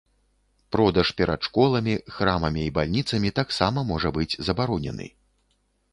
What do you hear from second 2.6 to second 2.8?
і